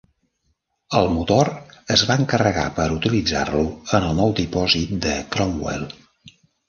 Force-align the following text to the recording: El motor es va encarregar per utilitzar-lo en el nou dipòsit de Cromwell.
El 0.99 1.09
motor 1.17 1.51
es 1.95 2.03
va 2.11 2.15
encarregar 2.23 2.63
per 2.79 2.87
utilitzar-lo 2.95 3.63
en 3.99 4.09
el 4.09 4.17
nou 4.21 4.33
dipòsit 4.41 4.97
de 5.05 5.13
Cromwell. 5.37 5.87